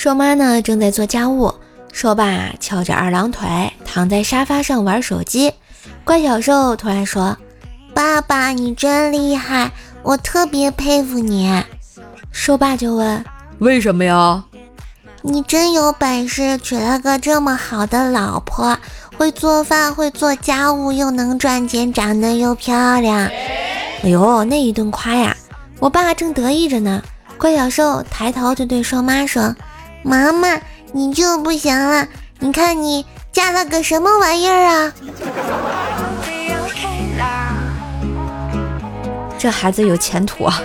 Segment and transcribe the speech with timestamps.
[0.00, 1.54] 瘦妈呢正在做家务，
[1.92, 3.46] 瘦爸翘着二郎腿
[3.84, 5.52] 躺在沙发上玩手机。
[6.04, 7.36] 怪小兽突然说
[7.92, 9.70] ：“爸爸，你真厉害，
[10.02, 11.62] 我特别佩服你。”
[12.32, 13.22] 瘦爸就问
[13.60, 14.42] ：“为什么呀
[15.20, 18.78] ？”“你真有本事，娶了个这么好的老婆，
[19.18, 23.28] 会做饭，会做家务，又能赚钱，长得又漂亮。”
[24.02, 25.36] 哎呦，那一顿夸呀！
[25.78, 27.02] 我爸正得意着呢。
[27.36, 29.54] 怪小兽抬头就对瘦妈说
[30.02, 30.60] ：“妈妈，
[30.92, 32.08] 你就不行了？
[32.38, 34.92] 你看你嫁了个什么玩意儿啊？”
[39.38, 40.60] 这孩子有前途啊！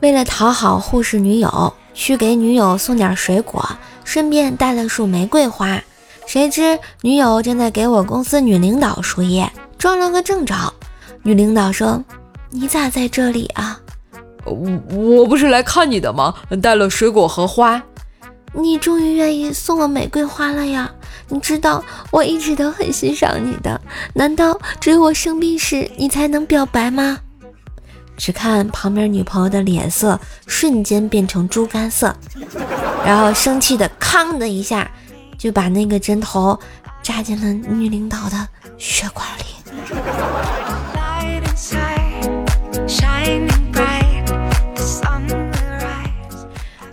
[0.00, 3.66] 为了讨好护士女友，去给女友送点水果，
[4.04, 5.80] 顺便带了束玫瑰花。
[6.26, 10.54] 谁知女友正在给我公司女领导输液，撞了个正着。
[11.22, 12.04] 女领导说
[12.50, 13.75] ：“你咋在这里啊？
[14.46, 16.34] 我我不是来看你的吗？
[16.62, 17.82] 带了水果和花。
[18.52, 20.90] 你终于愿意送我玫瑰花了呀？
[21.28, 23.80] 你知道我一直都很欣赏你的，
[24.14, 27.18] 难道只有我生病时你才能表白吗？”
[28.16, 32.16] 只看旁边女朋友的脸色瞬间变成猪肝色，
[33.04, 34.90] 然后生气的“吭”的一下。
[35.38, 36.58] 就把那个针头
[37.02, 39.44] 扎进了女领导的血管里。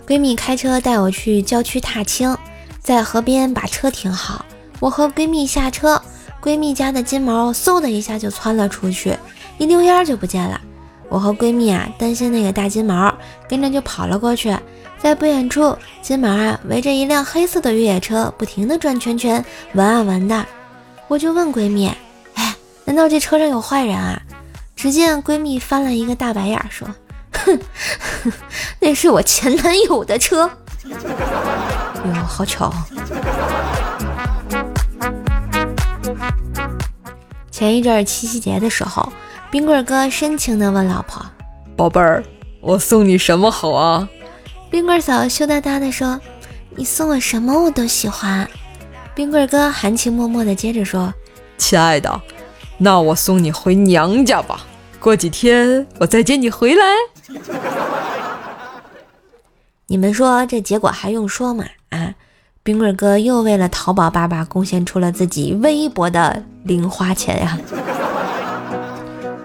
[0.06, 2.36] 闺蜜开车带我去郊区踏青，
[2.80, 4.44] 在河边把车停好，
[4.78, 6.00] 我和闺蜜下车，
[6.42, 9.16] 闺蜜家的金毛嗖的一下就窜了出去，
[9.56, 10.60] 一溜烟就不见了。
[11.08, 13.14] 我和闺蜜啊担心那个大金毛，
[13.48, 14.54] 跟着就跑了过去。
[14.98, 20.46] 在不远处，金毛啊围着一辆黑色的越野车不停地转圈圈，闻啊闻的。
[21.08, 21.90] 我就问闺蜜
[22.34, 24.20] ：“哎，难道这车上有坏人啊？”
[24.74, 26.88] 只见闺蜜翻了一个大白眼，说：“，
[28.80, 30.50] 那是我前男友的车。”
[32.04, 32.72] 哟，好巧！
[37.50, 39.12] 前一阵七夕节的时候，
[39.50, 41.24] 冰棍哥深情的问老婆
[41.76, 42.22] ：“宝贝儿，
[42.60, 44.08] 我送你什么好啊？”
[44.70, 46.20] 冰棍嫂羞答答的说
[46.76, 48.46] ：“你送我什么我都喜欢。”
[49.14, 51.14] 冰棍哥含情脉脉的接着说
[51.56, 52.20] ：“亲爱的，
[52.76, 54.66] 那我送你回娘家吧，
[55.04, 56.82] 过几天我再接你回来。
[59.86, 61.62] ”你们说这结果还用说吗？
[61.90, 62.14] 啊，
[62.62, 67.58] 冰棍哥又为了淘宝爸爸贡献出了自己微薄的零花钱呀！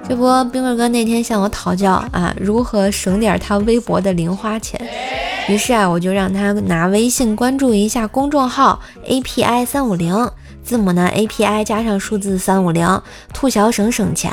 [0.08, 4.80] 这不，冰棍哥那天向我讨教啊，如何省点他微薄的零花钱。
[5.50, 10.32] 于是啊，我就让他拿微信关注一下公众号 API 三五零，
[10.64, 13.02] 字母呢 API 加上数字三五零，
[13.34, 14.32] 兔小省省钱，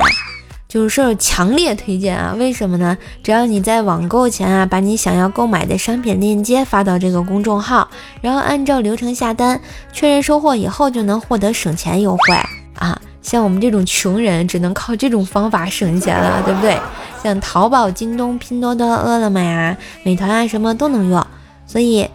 [0.69, 2.35] 就是说强烈推荐啊！
[2.37, 2.99] 为什么呢？
[3.23, 7.89] 只要你在网购前啊，把你想要购买的商品链接发到这个公众号，
[8.21, 9.61] 然后按照流程下单，
[9.93, 12.35] 确认收货以后，就能获得省钱优惠
[12.75, 13.01] 啊！
[13.23, 16.79] 像我们这种穷人，只能靠这种方法省钱了， 对不对？
[17.23, 21.25] 像淘宝、京东、拼多多、饿了么呀、美团啊，什么都能用。
[21.67, 22.09] 所以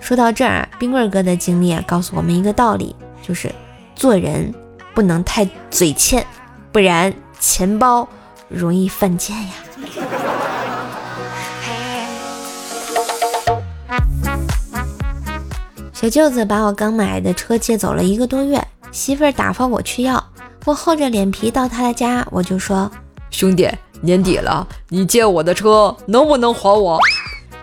[0.00, 2.94] 说到这儿啊，冰棍哥的经历告诉我们一个道理，
[3.26, 3.50] 就是
[3.94, 4.54] 做人
[4.94, 6.24] 不能太嘴欠，
[6.70, 8.08] 不然钱包
[8.48, 9.52] 容易犯贱呀。
[15.92, 20.24] 小舅子把我刚买的车借走了一个多月，媳妇儿打发我去要。
[20.64, 22.90] 我厚着脸皮到他的家，我就说
[23.30, 23.68] ：“兄弟，
[24.00, 27.00] 年底了，你借我的车能不能还我？”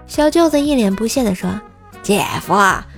[0.07, 1.49] 小舅子一脸不屑地说
[2.03, 2.53] ：“姐夫，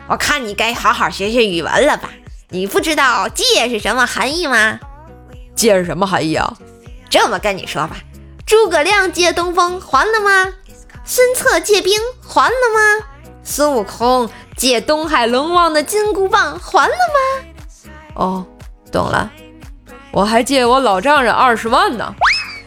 [0.07, 2.09] 我看你该好好学学语文了吧？
[2.49, 4.79] 你不知道借是什么含义吗？
[5.55, 6.57] 借是什么含义啊？
[7.09, 7.97] 这么跟你说吧，
[8.45, 10.53] 诸葛亮借东风还了吗？
[11.05, 13.05] 孙策借兵还了吗？
[13.43, 17.45] 孙悟空借东海龙王的金箍棒还了吗？
[18.15, 18.45] 哦，
[18.91, 19.31] 懂了。”
[20.11, 22.15] 我还借我老丈人二十万呢，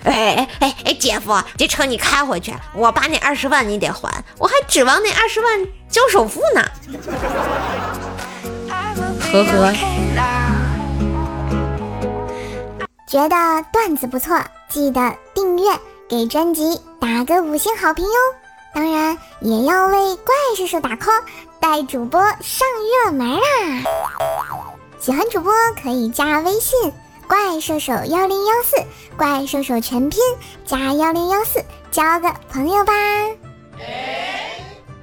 [0.05, 6.65] 哎哎哎哎，姐夫，这车你开回去，我把那二十万你得还，我还指望那二十万交首付呢。
[9.33, 10.40] 呵呵。
[13.11, 15.65] 觉得段子不错，记得订阅，
[16.09, 18.13] 给专辑打个五星好评哟。
[18.73, 21.21] 当然也要为怪叔叔打 call，
[21.59, 22.69] 带主播上
[23.05, 23.43] 热门啊！
[25.01, 25.53] 喜欢主播
[25.83, 26.93] 可以加微信。
[27.27, 28.77] 怪兽手幺零幺四，
[29.17, 30.21] 怪兽手全拼
[30.65, 32.93] 加幺零幺四，交个朋友吧。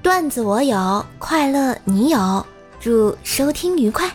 [0.02, 2.46] 段子我有，快乐你有，
[2.80, 4.10] 祝收听愉快。